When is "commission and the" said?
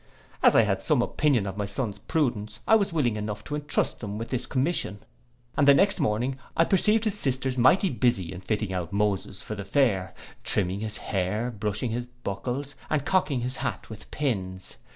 4.47-5.75